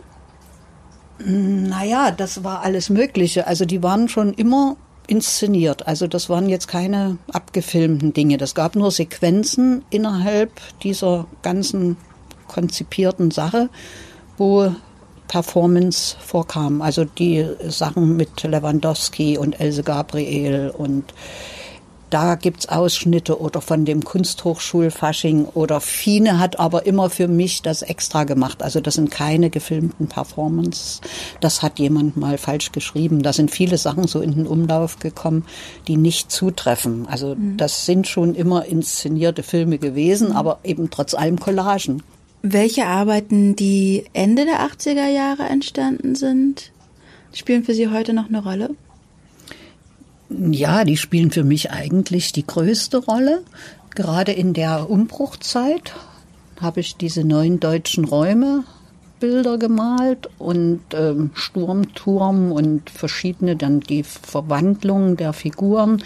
Naja, 1.19 2.11
das 2.11 2.43
war 2.43 2.63
alles 2.63 2.91
Mögliche. 2.91 3.47
Also 3.47 3.65
die 3.65 3.83
waren 3.83 4.09
schon 4.09 4.33
immer 4.35 4.77
inszeniert. 5.07 5.87
Also 5.87 6.07
das 6.07 6.29
waren 6.29 6.49
jetzt 6.49 6.69
keine 6.69 7.19
abgefilmten 7.33 8.13
Dinge. 8.13 8.39
Das 8.39 8.55
gab 8.55 8.77
nur 8.77 8.91
Sequenzen 8.91 9.85
innerhalb 9.91 10.51
dieser 10.83 11.27
ganzen 11.43 11.97
konzipierten 12.49 13.31
Sache, 13.31 13.69
wo 14.37 14.75
Performance 15.29 16.17
vorkam. 16.21 16.83
Also 16.83 17.05
die 17.05 17.47
Sachen 17.69 18.17
mit 18.17 18.43
Lewandowski 18.43 19.39
und 19.39 19.59
Else 19.61 19.83
Gabriel 19.83 20.73
und 20.77 21.15
da 22.13 22.35
gibt's 22.35 22.69
Ausschnitte 22.69 23.41
oder 23.41 23.63
von 23.63 23.87
dem 23.87 24.05
Kunsthochschulfasching 24.05 25.47
oder 25.55 25.81
Fine 25.81 26.39
hat 26.39 26.61
aber 26.61 26.85
immer 26.85 27.09
für 27.09 27.27
mich 27.27 27.63
das 27.63 27.81
extra 27.81 28.25
gemacht. 28.25 28.63
Also 28.63 28.81
das 28.81 28.95
sind 28.95 29.11
keine 29.11 29.49
gefilmten 29.49 30.09
Performances. 30.09 31.01
Das 31.41 31.63
hat 31.63 31.79
jemand 31.79 32.19
mal 32.19 32.37
falsch 32.37 32.73
geschrieben. 32.73 33.23
Da 33.23 33.33
sind 33.33 33.51
viele 33.51 33.79
Sachen 33.79 34.07
so 34.07 34.21
in 34.21 34.35
den 34.35 34.47
Umlauf 34.47 34.99
gekommen, 34.99 35.47
die 35.89 35.97
nicht 35.97 36.31
zutreffen. 36.31 37.07
Also 37.09 37.35
mhm. 37.35 37.57
das 37.57 37.87
sind 37.87 38.07
schon 38.07 38.35
immer 38.35 38.67
inszenierte 38.67 39.43
Filme 39.43 39.79
gewesen, 39.79 40.29
mhm. 40.29 40.37
aber 40.37 40.59
eben 40.65 40.91
trotz 40.91 41.15
allem 41.15 41.41
Collagen. 41.41 42.03
Welche 42.43 42.87
Arbeiten, 42.87 43.57
die 43.57 44.05
Ende 44.13 44.45
der 44.45 44.61
80er 44.61 45.09
Jahre 45.09 45.45
entstanden 45.45 46.15
sind, 46.15 46.73
spielen 47.33 47.65
für 47.65 47.73
Sie 47.73 47.89
heute 47.89 48.13
noch 48.13 48.29
eine 48.29 48.43
Rolle? 48.43 48.71
Ja, 50.51 50.85
die 50.85 50.97
spielen 50.97 51.31
für 51.31 51.45
mich 51.45 51.71
eigentlich 51.71 52.33
die 52.33 52.47
größte 52.47 52.99
Rolle. 52.99 53.43
Gerade 53.95 54.33
in 54.33 54.55
der 54.55 54.89
Umbruchzeit 54.89 55.95
habe 56.61 56.81
ich 56.81 56.97
diese 56.97 57.25
neuen 57.25 57.61
deutschen 57.61 58.05
Räume 58.05 58.65
Bilder 59.21 59.57
gemalt 59.57 60.29
und 60.39 60.81
ähm, 60.95 61.31
Sturmturm 61.35 62.51
und 62.51 62.91
verschiedene 62.91 63.55
dann 63.55 63.79
die 63.79 64.03
Verwandlung 64.03 65.17
der 65.17 65.33
Figuren. 65.33 66.03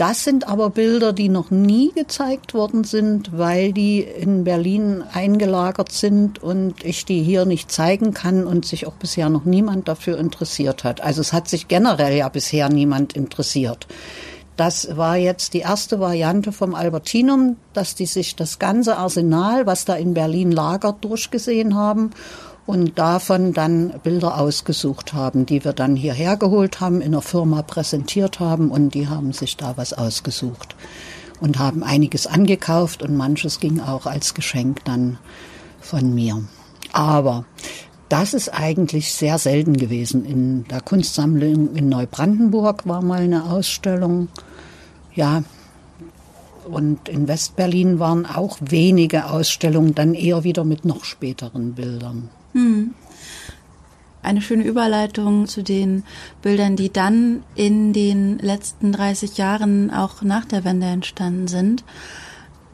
Das 0.00 0.24
sind 0.24 0.48
aber 0.48 0.70
Bilder, 0.70 1.12
die 1.12 1.28
noch 1.28 1.50
nie 1.50 1.92
gezeigt 1.92 2.54
worden 2.54 2.84
sind, 2.84 3.36
weil 3.36 3.74
die 3.74 4.00
in 4.00 4.44
Berlin 4.44 5.04
eingelagert 5.12 5.92
sind 5.92 6.42
und 6.42 6.82
ich 6.86 7.04
die 7.04 7.22
hier 7.22 7.44
nicht 7.44 7.70
zeigen 7.70 8.14
kann 8.14 8.46
und 8.46 8.64
sich 8.64 8.86
auch 8.86 8.94
bisher 8.94 9.28
noch 9.28 9.44
niemand 9.44 9.88
dafür 9.88 10.16
interessiert 10.18 10.84
hat. 10.84 11.02
Also 11.02 11.20
es 11.20 11.34
hat 11.34 11.48
sich 11.48 11.68
generell 11.68 12.16
ja 12.16 12.30
bisher 12.30 12.70
niemand 12.70 13.12
interessiert. 13.12 13.86
Das 14.56 14.96
war 14.96 15.18
jetzt 15.18 15.52
die 15.52 15.60
erste 15.60 16.00
Variante 16.00 16.50
vom 16.52 16.74
Albertinum, 16.74 17.56
dass 17.74 17.94
die 17.94 18.06
sich 18.06 18.36
das 18.36 18.58
ganze 18.58 18.96
Arsenal, 18.96 19.66
was 19.66 19.84
da 19.84 19.96
in 19.96 20.14
Berlin 20.14 20.50
lagert, 20.50 21.04
durchgesehen 21.04 21.74
haben 21.74 22.12
und 22.70 23.00
davon 23.00 23.52
dann 23.52 23.94
Bilder 24.04 24.38
ausgesucht 24.38 25.12
haben, 25.12 25.44
die 25.44 25.64
wir 25.64 25.72
dann 25.72 25.96
hierher 25.96 26.36
geholt 26.36 26.78
haben, 26.78 27.00
in 27.00 27.10
der 27.10 27.20
Firma 27.20 27.62
präsentiert 27.62 28.38
haben 28.38 28.70
und 28.70 28.94
die 28.94 29.08
haben 29.08 29.32
sich 29.32 29.56
da 29.56 29.76
was 29.76 29.92
ausgesucht 29.92 30.76
und 31.40 31.58
haben 31.58 31.82
einiges 31.82 32.28
angekauft 32.28 33.02
und 33.02 33.16
manches 33.16 33.58
ging 33.58 33.80
auch 33.80 34.06
als 34.06 34.34
Geschenk 34.34 34.84
dann 34.84 35.18
von 35.80 36.14
mir. 36.14 36.44
Aber 36.92 37.44
das 38.08 38.34
ist 38.34 38.50
eigentlich 38.50 39.14
sehr 39.14 39.38
selten 39.38 39.76
gewesen. 39.76 40.24
In 40.24 40.62
der 40.68 40.80
Kunstsammlung 40.80 41.74
in 41.74 41.88
Neubrandenburg 41.88 42.86
war 42.86 43.02
mal 43.02 43.22
eine 43.22 43.50
Ausstellung. 43.50 44.28
Ja, 45.12 45.42
und 46.70 47.08
in 47.08 47.26
Westberlin 47.26 47.98
waren 47.98 48.26
auch 48.26 48.58
wenige 48.60 49.28
Ausstellungen, 49.28 49.96
dann 49.96 50.14
eher 50.14 50.44
wieder 50.44 50.62
mit 50.62 50.84
noch 50.84 51.02
späteren 51.02 51.74
Bildern. 51.74 52.30
Hm. 52.52 52.94
Eine 54.22 54.42
schöne 54.42 54.64
Überleitung 54.64 55.46
zu 55.46 55.62
den 55.62 56.04
Bildern, 56.42 56.76
die 56.76 56.92
dann 56.92 57.42
in 57.54 57.92
den 57.92 58.38
letzten 58.38 58.92
30 58.92 59.38
Jahren 59.38 59.90
auch 59.90 60.20
nach 60.22 60.44
der 60.44 60.64
Wende 60.64 60.86
entstanden 60.86 61.48
sind. 61.48 61.84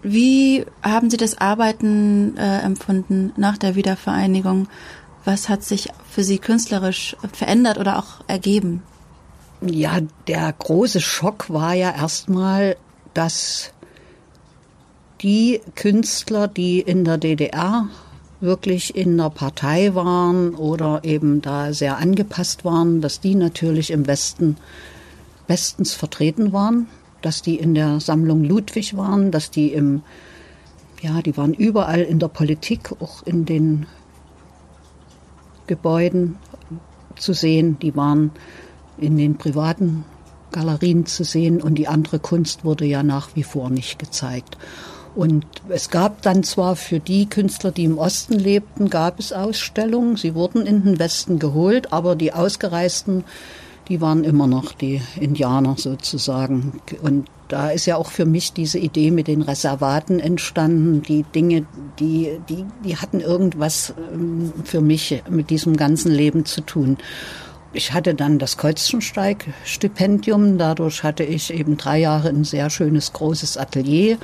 Wie 0.02 0.66
haben 0.82 1.08
Sie 1.08 1.16
das 1.16 1.38
Arbeiten 1.38 2.36
äh, 2.36 2.60
empfunden 2.60 3.32
nach 3.36 3.58
der 3.58 3.76
Wiedervereinigung? 3.76 4.68
Was 5.24 5.48
hat 5.48 5.62
sich 5.64 5.88
für 6.08 6.24
Sie 6.24 6.38
künstlerisch 6.38 7.16
verändert 7.32 7.78
oder 7.78 7.98
auch 7.98 8.24
ergeben? 8.26 8.82
Ja, 9.60 9.98
der 10.26 10.52
große 10.52 11.00
Schock 11.00 11.50
war 11.50 11.74
ja 11.74 11.90
erstmal, 11.90 12.76
dass 13.14 13.72
die 15.22 15.60
Künstler, 15.74 16.46
die 16.46 16.80
in 16.80 17.04
der 17.04 17.18
DDR 17.18 17.88
wirklich 18.40 18.96
in 18.96 19.16
der 19.16 19.30
Partei 19.30 19.94
waren 19.94 20.54
oder 20.54 21.00
eben 21.04 21.40
da 21.42 21.72
sehr 21.72 21.98
angepasst 21.98 22.64
waren, 22.64 23.00
dass 23.00 23.20
die 23.20 23.34
natürlich 23.34 23.90
im 23.90 24.06
Westen 24.06 24.56
bestens 25.46 25.94
vertreten 25.94 26.52
waren, 26.52 26.88
dass 27.22 27.42
die 27.42 27.56
in 27.56 27.74
der 27.74 28.00
Sammlung 28.00 28.44
Ludwig 28.44 28.96
waren, 28.96 29.30
dass 29.30 29.50
die 29.50 29.72
im, 29.72 30.02
ja, 31.00 31.22
die 31.22 31.36
waren 31.36 31.54
überall 31.54 32.02
in 32.02 32.18
der 32.18 32.28
Politik, 32.28 32.92
auch 33.00 33.22
in 33.22 33.44
den 33.44 33.86
Gebäuden 35.66 36.36
zu 37.16 37.32
sehen, 37.32 37.78
die 37.80 37.96
waren 37.96 38.30
in 38.98 39.16
den 39.16 39.36
privaten 39.36 40.04
Galerien 40.52 41.06
zu 41.06 41.24
sehen 41.24 41.60
und 41.60 41.74
die 41.76 41.88
andere 41.88 42.18
Kunst 42.18 42.64
wurde 42.64 42.84
ja 42.84 43.02
nach 43.02 43.30
wie 43.34 43.42
vor 43.42 43.70
nicht 43.70 43.98
gezeigt. 43.98 44.56
Und 45.16 45.46
es 45.70 45.88
gab 45.88 46.20
dann 46.20 46.42
zwar 46.42 46.76
für 46.76 47.00
die 47.00 47.24
Künstler, 47.24 47.72
die 47.72 47.84
im 47.84 47.96
Osten 47.96 48.34
lebten, 48.34 48.90
gab 48.90 49.18
es 49.18 49.32
Ausstellungen. 49.32 50.16
Sie 50.16 50.34
wurden 50.34 50.66
in 50.66 50.84
den 50.84 50.98
Westen 50.98 51.38
geholt, 51.38 51.90
aber 51.90 52.16
die 52.16 52.34
Ausgereisten, 52.34 53.24
die 53.88 54.02
waren 54.02 54.24
immer 54.24 54.46
noch 54.46 54.74
die 54.74 55.00
Indianer 55.18 55.76
sozusagen. 55.78 56.82
Und 57.00 57.28
da 57.48 57.70
ist 57.70 57.86
ja 57.86 57.96
auch 57.96 58.10
für 58.10 58.26
mich 58.26 58.52
diese 58.52 58.78
Idee 58.78 59.10
mit 59.10 59.26
den 59.26 59.40
Reservaten 59.40 60.20
entstanden. 60.20 61.00
Die 61.00 61.22
Dinge, 61.22 61.64
die, 61.98 62.38
die, 62.50 62.66
die 62.84 62.98
hatten 62.98 63.20
irgendwas 63.20 63.94
ähm, 64.12 64.52
für 64.64 64.82
mich 64.82 65.22
mit 65.30 65.48
diesem 65.48 65.78
ganzen 65.78 66.12
Leben 66.12 66.44
zu 66.44 66.60
tun. 66.60 66.98
Ich 67.72 67.94
hatte 67.94 68.14
dann 68.14 68.38
das 68.38 68.58
Kreuzensteig-Stipendium. 68.58 70.58
Dadurch 70.58 71.02
hatte 71.02 71.24
ich 71.24 71.54
eben 71.54 71.78
drei 71.78 72.00
Jahre 72.00 72.28
ein 72.28 72.44
sehr 72.44 72.68
schönes 72.68 73.14
großes 73.14 73.56
Atelier 73.56 74.18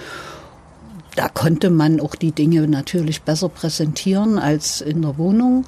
da 1.14 1.28
konnte 1.28 1.70
man 1.70 2.00
auch 2.00 2.14
die 2.14 2.32
Dinge 2.32 2.66
natürlich 2.66 3.22
besser 3.22 3.48
präsentieren 3.48 4.38
als 4.38 4.80
in 4.80 5.02
der 5.02 5.18
Wohnung. 5.18 5.64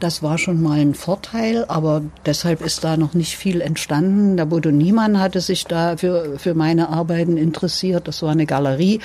Das 0.00 0.22
war 0.22 0.38
schon 0.38 0.62
mal 0.62 0.78
ein 0.78 0.94
Vorteil, 0.94 1.64
aber 1.66 2.02
deshalb 2.24 2.60
ist 2.64 2.84
da 2.84 2.96
noch 2.96 3.14
nicht 3.14 3.36
viel 3.36 3.60
entstanden. 3.60 4.36
Der 4.36 4.46
Bodo 4.46 4.70
Niemann 4.70 5.18
hatte 5.18 5.40
sich 5.40 5.64
da 5.64 5.96
für, 5.96 6.38
für 6.38 6.54
meine 6.54 6.88
Arbeiten 6.88 7.36
interessiert. 7.36 8.06
Das 8.06 8.22
war 8.22 8.30
eine 8.30 8.46
Galerie, 8.46 9.00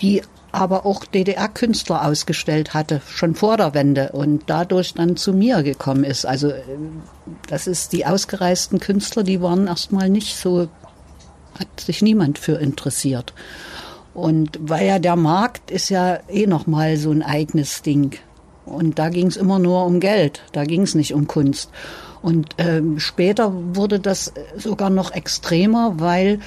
die 0.00 0.22
aber 0.52 0.86
auch 0.86 1.04
DDR-Künstler 1.04 2.06
ausgestellt 2.06 2.72
hatte, 2.72 3.02
schon 3.06 3.34
vor 3.34 3.56
der 3.56 3.74
Wende 3.74 4.12
und 4.12 4.44
dadurch 4.46 4.94
dann 4.94 5.16
zu 5.16 5.32
mir 5.32 5.62
gekommen 5.62 6.04
ist. 6.04 6.24
Also 6.24 6.52
das 7.48 7.66
ist 7.66 7.92
die 7.92 8.06
ausgereisten 8.06 8.78
Künstler, 8.78 9.24
die 9.24 9.42
waren 9.42 9.66
erstmal 9.66 10.08
nicht 10.08 10.36
so, 10.36 10.68
hat 11.58 11.80
sich 11.80 12.00
niemand 12.00 12.38
für 12.38 12.54
interessiert. 12.54 13.34
Und 14.18 14.58
weil 14.60 14.86
ja 14.86 14.98
der 14.98 15.14
Markt 15.14 15.70
ist 15.70 15.90
ja 15.90 16.18
eh 16.28 16.46
nochmal 16.46 16.96
so 16.96 17.12
ein 17.12 17.22
eigenes 17.22 17.82
Ding. 17.82 18.16
Und 18.66 18.98
da 18.98 19.10
ging 19.10 19.28
es 19.28 19.36
immer 19.36 19.60
nur 19.60 19.84
um 19.86 20.00
Geld, 20.00 20.42
da 20.52 20.64
ging 20.64 20.82
es 20.82 20.96
nicht 20.96 21.14
um 21.14 21.28
Kunst. 21.28 21.70
Und 22.20 22.48
ähm, 22.58 22.98
später 22.98 23.52
wurde 23.76 24.00
das 24.00 24.32
sogar 24.56 24.90
noch 24.90 25.12
extremer, 25.12 25.94
weil 25.98 26.40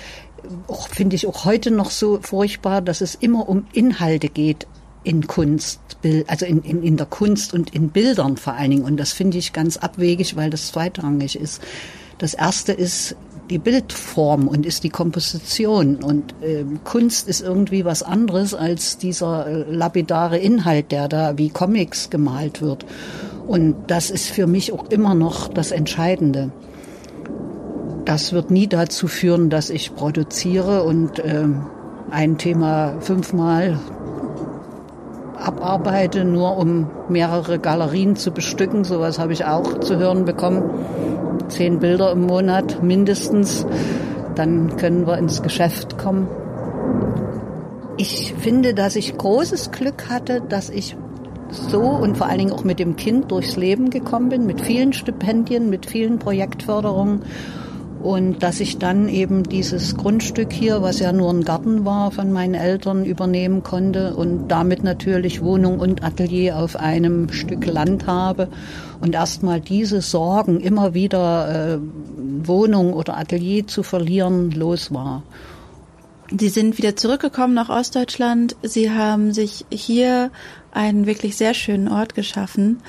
finde 0.92 1.16
ich 1.16 1.28
auch 1.28 1.46
heute 1.46 1.72
noch 1.72 1.92
so 1.92 2.20
furchtbar, 2.22 2.82
dass 2.82 3.00
es 3.00 3.16
immer 3.16 3.48
um 3.48 3.66
Inhalte 3.72 4.28
geht 4.28 4.68
in 5.04 5.28
Kunst, 5.28 5.80
also 6.28 6.46
in, 6.46 6.62
in, 6.64 6.84
in 6.84 6.98
der 6.98 7.06
Kunst 7.06 7.54
und 7.54 7.74
in 7.74 7.90
Bildern 7.90 8.36
vor 8.36 8.54
allen 8.54 8.72
Dingen. 8.72 8.84
Und 8.84 8.98
das 8.98 9.14
finde 9.14 9.38
ich 9.38 9.54
ganz 9.54 9.78
abwegig, 9.78 10.36
weil 10.36 10.50
das 10.50 10.68
zweitrangig 10.68 11.40
ist. 11.40 11.62
Das 12.18 12.34
erste 12.34 12.74
ist 12.74 13.16
die 13.52 13.60
Bildform 13.60 14.48
und 14.48 14.66
ist 14.66 14.84
die 14.84 14.90
Komposition. 14.90 15.98
Und 15.98 16.34
äh, 16.42 16.64
Kunst 16.84 17.28
ist 17.28 17.42
irgendwie 17.42 17.86
was 17.86 18.02
anderes 18.02 18.54
als 18.54 18.98
dieser 18.98 19.46
äh, 19.46 19.66
lapidare 19.70 20.38
Inhalt, 20.38 20.92
der 20.92 21.08
da 21.08 21.38
wie 21.38 21.50
Comics 21.50 22.10
gemalt 22.10 22.62
wird. 22.62 22.86
Und 23.48 23.76
das 23.88 24.10
ist 24.10 24.30
für 24.30 24.48
mich 24.48 24.72
auch 24.72 24.90
immer 24.90 25.14
noch 25.14 25.50
das 25.50 25.72
Entscheidende. 25.72 26.52
Das 28.06 28.34
wird 28.34 28.50
nie 28.50 28.68
dazu 28.68 29.08
führen, 29.08 29.50
dass 29.50 29.70
ich 29.70 29.96
produziere 29.96 30.84
und 30.84 31.20
äh, 31.20 31.46
ein 32.10 32.38
Thema 32.38 32.96
fünfmal 33.02 33.78
abarbeite, 35.38 36.24
nur 36.24 36.58
um 36.58 36.88
mehrere 37.10 37.60
Galerien 37.60 38.16
zu 38.16 38.32
bestücken. 38.32 38.84
Sowas 38.84 39.20
habe 39.20 39.34
ich 39.34 39.46
auch 39.46 39.80
zu 39.80 39.98
hören 39.98 40.26
bekommen. 40.26 40.64
Zehn 41.48 41.80
Bilder 41.80 42.12
im 42.12 42.28
Monat 42.28 42.61
mindestens. 42.82 43.66
Dann 44.36 44.78
können 44.78 45.06
wir 45.08 45.18
ins 45.18 45.42
Geschäft 45.44 45.98
kommen. 45.98 46.28
Ich 47.98 48.34
finde, 48.40 48.74
dass 48.74 48.96
ich 48.96 49.18
großes 49.18 49.72
Glück 49.72 50.10
hatte, 50.10 50.42
dass 50.42 50.70
ich 50.70 50.96
so 51.52 51.82
und 51.82 52.18
vor 52.18 52.28
allen 52.28 52.40
Dingen 52.40 52.52
auch 52.52 52.64
mit 52.64 52.80
dem 52.80 52.96
Kind 52.96 53.32
durchs 53.32 53.58
Leben 53.58 53.90
gekommen 53.90 54.30
bin, 54.30 54.46
mit 54.46 54.62
vielen 54.62 54.94
Stipendien, 54.94 55.70
mit 55.70 55.86
vielen 55.86 56.18
Projektförderungen 56.18 57.24
und 58.04 58.42
dass 58.44 58.60
ich 58.60 58.78
dann 58.78 59.08
eben 59.08 59.44
dieses 59.44 59.96
Grundstück 59.96 60.52
hier, 60.52 60.82
was 60.82 61.00
ja 61.00 61.12
nur 61.12 61.30
ein 61.30 61.44
Garten 61.44 61.86
war, 61.86 62.12
von 62.12 62.32
meinen 62.32 62.56
Eltern 62.56 63.06
übernehmen 63.06 63.64
konnte 63.64 64.16
und 64.16 64.48
damit 64.48 64.84
natürlich 64.84 65.42
Wohnung 65.42 65.80
und 65.80 66.04
Atelier 66.04 66.58
auf 66.58 66.76
einem 66.76 67.32
Stück 67.32 67.66
Land 67.66 68.08
habe 68.08 68.50
und 69.00 69.14
erstmal 69.14 69.62
diese 69.62 70.02
Sorgen, 70.02 70.60
immer 70.60 70.94
wieder 70.94 71.76
äh, 71.76 71.80
Wohnung 72.48 72.94
oder 72.94 73.18
Atelier 73.18 73.68
zu 73.68 73.84
verlieren, 73.84 74.52
los 74.52 74.94
war. 74.94 75.24
Sie 76.38 76.50
sind 76.50 76.78
wieder 76.78 76.96
zurückgekommen 76.96 77.54
nach 77.54 77.70
Ostdeutschland. 77.70 78.56
Sie 78.64 78.90
haben 78.90 79.34
sich 79.34 79.66
hier 79.70 80.32
einen 80.72 81.06
wirklich 81.06 81.36
sehr 81.36 81.54
schönen 81.54 81.90
Ort 81.90 82.16
geschaffen. 82.16 82.82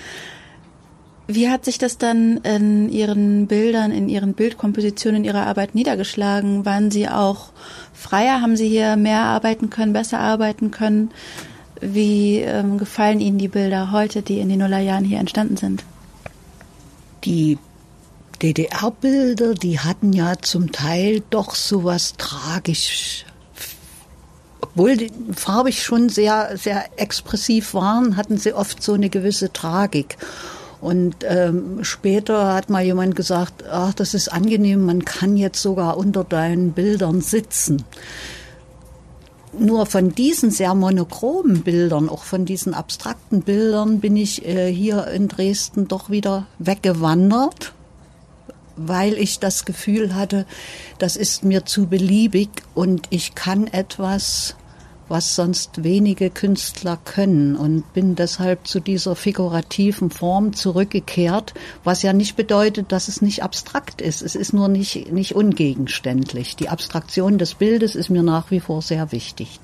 Wie 1.27 1.49
hat 1.49 1.65
sich 1.65 1.79
das 1.79 1.99
dann 1.99 2.39
in 2.39 2.89
Ihren 2.89 3.47
Bildern, 3.47 3.93
in 3.93 4.09
Ihren 4.09 4.35
Bildkompositionen, 4.35 5.23
in 5.23 5.25
Ihrer 5.25 5.47
Arbeit 5.47 5.75
niedergeschlagen? 5.75 6.65
Waren 6.65 6.91
Sie 6.91 7.09
auch 7.09 7.51
freier? 7.93 8.41
Haben 8.41 8.57
Sie 8.57 8.69
hier 8.69 8.97
mehr 8.97 9.23
arbeiten 9.23 9.71
können, 9.71 9.93
besser 9.93 10.19
arbeiten 10.19 10.71
können? 10.71 11.11
Wie 11.81 12.39
ähm, 12.39 12.79
gefallen 12.79 13.21
Ihnen 13.21 13.39
die 13.39 13.49
Bilder 13.49 13.93
heute, 13.93 14.23
die 14.23 14.41
in 14.41 14.49
den 14.49 14.59
Nullerjahren 14.59 15.05
hier 15.05 15.19
entstanden 15.19 15.57
sind? 15.57 15.85
Die 17.25 17.59
DDR-Bilder, 18.43 19.55
die 19.55 19.79
hatten 19.79 20.13
ja 20.13 20.35
zum 20.41 20.73
Teil 20.73 21.23
doch 21.31 21.55
so 21.55 21.85
was 21.85 22.17
tragisch 22.17 23.25
obwohl 24.75 24.97
die 24.97 25.11
farbig 25.35 25.83
schon 25.83 26.09
sehr, 26.09 26.57
sehr 26.57 26.85
expressiv 26.97 27.75
waren, 27.75 28.17
hatten 28.17 28.39
sie 28.39 28.55
oft 28.55 28.83
so 28.83 28.95
eine 28.95 29.11
gewisse 29.11 29.53
Tragik. 29.53 30.17
Und 30.83 31.19
ähm, 31.23 31.85
später 31.85 32.53
hat 32.55 32.69
mal 32.69 32.83
jemand 32.83 33.15
gesagt, 33.15 33.63
ach, 33.71 33.95
das 33.95 34.15
ist 34.15 34.33
angenehm, 34.33 34.85
man 34.85 35.05
kann 35.05 35.37
jetzt 35.37 35.63
sogar 35.63 35.97
unter 35.97 36.25
deinen 36.25 36.73
Bildern 36.73 37.21
sitzen. 37.21 37.85
Nur 39.57 39.87
von 39.87 40.13
diesen 40.13 40.51
sehr 40.51 40.75
monochromen 40.75 41.63
Bildern, 41.63 42.09
auch 42.09 42.25
von 42.25 42.47
diesen 42.47 42.75
abstrakten 42.75 43.43
Bildern, 43.43 44.01
bin 44.01 44.17
ich 44.17 44.45
äh, 44.45 44.73
hier 44.75 45.07
in 45.07 45.29
Dresden 45.29 45.87
doch 45.87 46.11
wieder 46.11 46.49
weggewandert, 46.59 47.73
weil 48.77 49.13
ich 49.15 49.39
das 49.39 49.65
Gefühl 49.65 50.17
hatte, 50.17 50.47
das 50.99 51.15
ist 51.17 51.45
mir 51.45 51.65
zu 51.65 51.87
beliebig 51.87 52.49
und 52.75 53.07
ich 53.11 53.37
kann 53.37 53.69
etwas 53.69 54.57
was 55.13 55.37
sonst 55.37 55.85
wenige 55.85 56.31
Künstler 56.31 56.99
können 57.05 57.55
und 57.55 57.93
bin 57.93 58.15
deshalb 58.15 58.67
zu 58.67 58.81
dieser 58.81 59.15
figurativen 59.15 60.11
Form 60.11 60.55
zurückgekehrt, 60.55 61.53
was 61.85 62.03
ja 62.03 62.15
nicht 62.15 62.35
bedeutet, 62.35 62.93
dass 62.93 63.09
es 63.09 63.21
nicht 63.21 63.43
abstrakt 63.43 64.01
ist. 64.01 64.23
Es 64.23 64.35
ist 64.35 64.55
nur 64.55 64.69
nicht, 64.69 65.13
nicht 65.13 65.35
ungegenständlich. 65.35 66.57
Die 66.57 66.71
Abstraktion 66.71 67.37
des 67.37 67.55
Bildes 67.55 67.95
ist 67.95 68.09
mir 68.09 68.23
nach 68.23 68.51
wie 68.51 68.61
vor 68.61 68.81
sehr 68.81 69.13
wichtig. 69.13 69.61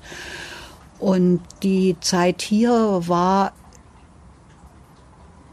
Und 0.99 1.41
die 1.63 1.95
Zeit 1.99 2.43
hier 2.43 3.01
war 3.07 3.53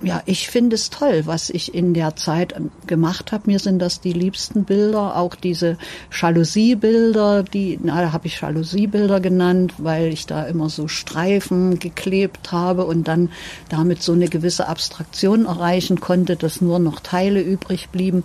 ja, 0.03 0.23
ich 0.27 0.51
finde 0.51 0.77
es 0.77 0.91
toll, 0.91 1.23
was 1.25 1.49
ich 1.49 1.75
in 1.75 1.95
der 1.95 2.17
Zeit 2.17 2.55
gemacht 2.87 3.33
habe. 3.33 3.45
Mir 3.47 3.59
sind 3.59 3.79
das 3.79 4.01
die 4.01 4.13
liebsten 4.13 4.65
Bilder, 4.65 5.17
auch 5.17 5.35
diese 5.35 5.79
Jalousiebilder, 6.13 7.43
die, 7.43 7.79
na, 7.83 8.13
habe 8.13 8.27
ich 8.27 8.41
Jalousiebilder 8.41 9.21
genannt, 9.21 9.75
weil 9.79 10.13
ich 10.13 10.27
da 10.27 10.45
immer 10.45 10.69
so 10.69 10.87
Streifen 10.87 11.79
geklebt 11.79 12.53
habe 12.53 12.85
und 12.85 13.09
dann 13.09 13.31
damit 13.71 14.03
so 14.03 14.13
eine 14.13 14.29
gewisse 14.29 14.69
Abstraktion 14.69 15.47
erreichen 15.47 15.99
konnte, 15.99 16.37
dass 16.37 16.61
nur 16.61 16.79
noch 16.79 17.01
Teile 17.01 17.41
übrig 17.41 17.89
blieben. 17.89 18.23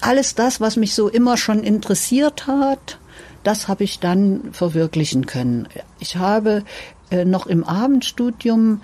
Alles 0.00 0.36
das, 0.36 0.60
was 0.60 0.76
mich 0.76 0.94
so 0.94 1.08
immer 1.08 1.36
schon 1.36 1.64
interessiert 1.64 2.46
hat, 2.46 2.98
das 3.42 3.66
habe 3.66 3.82
ich 3.82 3.98
dann 3.98 4.52
verwirklichen 4.52 5.26
können. 5.26 5.68
Ich 5.98 6.16
habe 6.16 6.64
äh, 7.10 7.24
noch 7.24 7.46
im 7.46 7.64
Abendstudium 7.64 8.80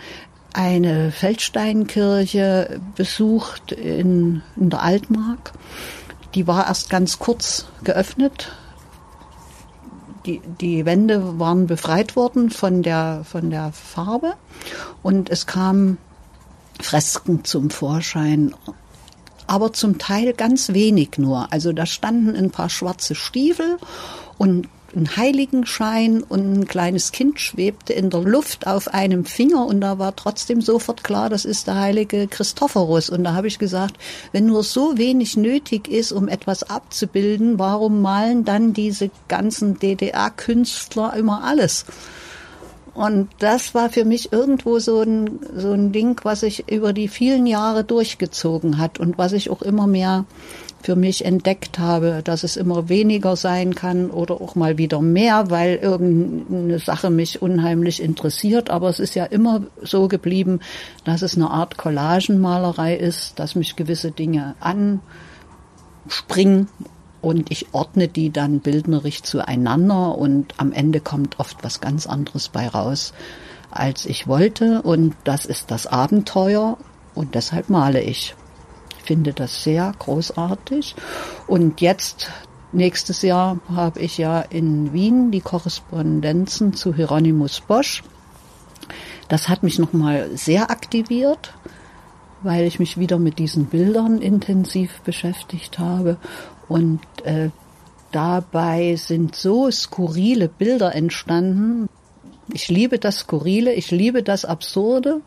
eine 0.54 1.12
Feldsteinkirche 1.12 2.80
besucht 2.94 3.72
in, 3.72 4.42
in 4.56 4.70
der 4.70 4.82
Altmark. 4.82 5.52
Die 6.34 6.46
war 6.46 6.66
erst 6.66 6.90
ganz 6.90 7.18
kurz 7.18 7.66
geöffnet. 7.84 8.52
Die, 10.26 10.40
die 10.60 10.84
Wände 10.84 11.38
waren 11.38 11.66
befreit 11.66 12.14
worden 12.16 12.50
von 12.50 12.82
der, 12.82 13.22
von 13.24 13.50
der 13.50 13.72
Farbe 13.72 14.34
und 15.02 15.30
es 15.30 15.46
kamen 15.46 15.98
Fresken 16.80 17.44
zum 17.44 17.70
Vorschein, 17.70 18.54
aber 19.46 19.72
zum 19.72 19.98
Teil 19.98 20.32
ganz 20.32 20.72
wenig 20.72 21.18
nur. 21.18 21.52
Also 21.52 21.72
da 21.72 21.86
standen 21.86 22.36
ein 22.36 22.50
paar 22.50 22.70
schwarze 22.70 23.14
Stiefel 23.14 23.78
und 24.38 24.68
ein 24.94 25.16
Heiligenschein 25.16 26.22
und 26.22 26.52
ein 26.52 26.66
kleines 26.66 27.12
Kind 27.12 27.40
schwebte 27.40 27.92
in 27.92 28.10
der 28.10 28.20
Luft 28.20 28.66
auf 28.66 28.88
einem 28.88 29.24
Finger 29.24 29.66
und 29.66 29.80
da 29.80 29.98
war 29.98 30.14
trotzdem 30.16 30.60
sofort 30.60 31.02
klar, 31.04 31.30
das 31.30 31.44
ist 31.44 31.66
der 31.66 31.76
heilige 31.76 32.28
Christophorus. 32.28 33.10
Und 33.10 33.24
da 33.24 33.34
habe 33.34 33.46
ich 33.46 33.58
gesagt, 33.58 33.96
wenn 34.32 34.46
nur 34.46 34.62
so 34.62 34.98
wenig 34.98 35.36
nötig 35.36 35.88
ist, 35.88 36.12
um 36.12 36.28
etwas 36.28 36.62
abzubilden, 36.64 37.58
warum 37.58 38.02
malen 38.02 38.44
dann 38.44 38.72
diese 38.72 39.10
ganzen 39.28 39.78
DDR-Künstler 39.78 41.14
immer 41.16 41.44
alles? 41.44 41.86
Und 42.94 43.30
das 43.38 43.74
war 43.74 43.88
für 43.88 44.04
mich 44.04 44.32
irgendwo 44.32 44.78
so 44.78 45.00
ein, 45.00 45.40
so 45.56 45.72
ein 45.72 45.92
Ding, 45.92 46.20
was 46.24 46.40
sich 46.40 46.70
über 46.70 46.92
die 46.92 47.08
vielen 47.08 47.46
Jahre 47.46 47.84
durchgezogen 47.84 48.76
hat 48.76 49.00
und 49.00 49.16
was 49.16 49.32
ich 49.32 49.48
auch 49.48 49.62
immer 49.62 49.86
mehr 49.86 50.26
für 50.82 50.96
mich 50.96 51.24
entdeckt 51.24 51.78
habe, 51.78 52.22
dass 52.24 52.42
es 52.42 52.56
immer 52.56 52.88
weniger 52.88 53.36
sein 53.36 53.74
kann 53.74 54.10
oder 54.10 54.40
auch 54.40 54.54
mal 54.54 54.78
wieder 54.78 55.00
mehr, 55.00 55.50
weil 55.50 55.76
irgendeine 55.76 56.78
Sache 56.78 57.10
mich 57.10 57.40
unheimlich 57.40 58.02
interessiert. 58.02 58.70
Aber 58.70 58.88
es 58.88 58.98
ist 58.98 59.14
ja 59.14 59.24
immer 59.24 59.62
so 59.82 60.08
geblieben, 60.08 60.60
dass 61.04 61.22
es 61.22 61.36
eine 61.36 61.50
Art 61.50 61.78
Collagenmalerei 61.78 62.96
ist, 62.96 63.38
dass 63.38 63.54
mich 63.54 63.76
gewisse 63.76 64.10
Dinge 64.10 64.54
anspringen 64.60 66.68
und 67.20 67.52
ich 67.52 67.72
ordne 67.72 68.08
die 68.08 68.30
dann 68.30 68.60
bildnerisch 68.60 69.22
zueinander 69.22 70.18
und 70.18 70.54
am 70.56 70.72
Ende 70.72 71.00
kommt 71.00 71.38
oft 71.38 71.62
was 71.62 71.80
ganz 71.80 72.08
anderes 72.08 72.48
bei 72.48 72.68
raus, 72.68 73.12
als 73.70 74.06
ich 74.06 74.26
wollte. 74.26 74.82
Und 74.82 75.14
das 75.24 75.46
ist 75.46 75.70
das 75.70 75.86
Abenteuer 75.86 76.78
Und 77.14 77.34
deshalb 77.34 77.68
male 77.68 78.02
ich. 78.02 78.34
Ich 79.02 79.08
finde 79.08 79.32
das 79.32 79.64
sehr 79.64 79.92
großartig. 79.98 80.94
Und 81.48 81.80
jetzt, 81.80 82.30
nächstes 82.70 83.22
Jahr, 83.22 83.58
habe 83.68 83.98
ich 83.98 84.16
ja 84.16 84.40
in 84.42 84.92
Wien 84.92 85.32
die 85.32 85.40
Korrespondenzen 85.40 86.74
zu 86.74 86.94
Hieronymus 86.94 87.60
Bosch. 87.62 88.04
Das 89.26 89.48
hat 89.48 89.64
mich 89.64 89.80
nochmal 89.80 90.30
sehr 90.36 90.70
aktiviert, 90.70 91.52
weil 92.42 92.64
ich 92.64 92.78
mich 92.78 92.96
wieder 92.96 93.18
mit 93.18 93.40
diesen 93.40 93.66
Bildern 93.66 94.20
intensiv 94.20 95.00
beschäftigt 95.00 95.80
habe. 95.80 96.16
Und 96.68 97.00
äh, 97.24 97.50
dabei 98.12 98.94
sind 98.94 99.34
so 99.34 99.68
skurrile 99.68 100.48
Bilder 100.48 100.94
entstanden. 100.94 101.88
Ich 102.52 102.68
liebe 102.68 103.00
das 103.00 103.18
Skurrile, 103.18 103.72
ich 103.72 103.90
liebe 103.90 104.22
das 104.22 104.44
Absurde. 104.44 105.22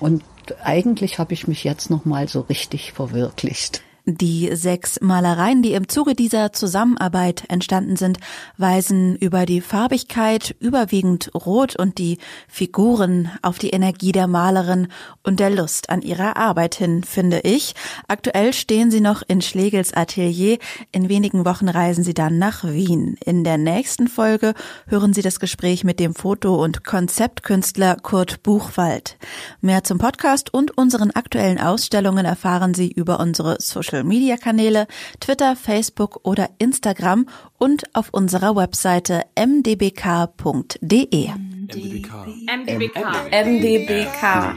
Und 0.00 0.24
eigentlich 0.64 1.18
habe 1.18 1.34
ich 1.34 1.46
mich 1.46 1.64
jetzt 1.64 1.90
noch 1.90 2.04
mal 2.04 2.28
so 2.28 2.40
richtig 2.40 2.92
verwirklicht. 2.92 3.82
Die 4.04 4.50
sechs 4.56 5.00
Malereien, 5.00 5.62
die 5.62 5.74
im 5.74 5.88
Zuge 5.88 6.16
dieser 6.16 6.52
Zusammenarbeit 6.52 7.44
entstanden 7.48 7.94
sind, 7.94 8.18
weisen 8.56 9.14
über 9.14 9.46
die 9.46 9.60
Farbigkeit, 9.60 10.56
überwiegend 10.58 11.30
rot 11.36 11.76
und 11.76 11.98
die 11.98 12.18
Figuren 12.48 13.30
auf 13.42 13.60
die 13.60 13.70
Energie 13.70 14.10
der 14.10 14.26
Malerin 14.26 14.88
und 15.22 15.38
der 15.38 15.50
Lust 15.50 15.88
an 15.88 16.02
ihrer 16.02 16.36
Arbeit 16.36 16.74
hin, 16.74 17.04
finde 17.04 17.42
ich. 17.44 17.76
Aktuell 18.08 18.52
stehen 18.52 18.90
sie 18.90 19.00
noch 19.00 19.22
in 19.28 19.40
Schlegels 19.40 19.94
Atelier. 19.94 20.58
In 20.90 21.08
wenigen 21.08 21.44
Wochen 21.44 21.68
reisen 21.68 22.02
sie 22.02 22.14
dann 22.14 22.38
nach 22.38 22.64
Wien. 22.64 23.16
In 23.24 23.44
der 23.44 23.56
nächsten 23.56 24.08
Folge 24.08 24.54
hören 24.88 25.12
Sie 25.12 25.22
das 25.22 25.38
Gespräch 25.38 25.84
mit 25.84 26.00
dem 26.00 26.16
Foto- 26.16 26.60
und 26.60 26.82
Konzeptkünstler 26.82 27.98
Kurt 28.02 28.42
Buchwald. 28.42 29.16
Mehr 29.60 29.84
zum 29.84 29.98
Podcast 29.98 30.52
und 30.52 30.76
unseren 30.76 31.12
aktuellen 31.12 31.60
Ausstellungen 31.60 32.26
erfahren 32.26 32.74
Sie 32.74 32.90
über 32.90 33.20
unsere 33.20 33.58
Social 33.60 33.91
Social 33.92 34.04
Media 34.04 34.38
Kanäle, 34.38 34.86
Twitter, 35.20 35.54
Facebook 35.54 36.20
oder 36.24 36.48
Instagram 36.58 37.28
und 37.58 37.84
auf 37.94 38.08
unserer 38.10 38.56
Webseite 38.56 39.24
mdbk.de. 39.36 41.28
MDBK. 41.28 42.26
MDBK. 42.48 42.96
MDBK. 43.30 44.56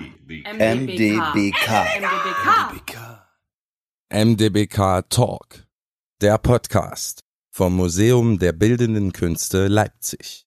MDBK. 0.58 1.69
MDBK. 2.00 2.95
MDBK 4.10 5.10
Talk, 5.10 5.67
der 6.21 6.38
Podcast 6.38 7.19
vom 7.52 7.76
Museum 7.76 8.39
der 8.39 8.54
Bildenden 8.54 9.12
Künste 9.12 9.67
Leipzig. 9.67 10.43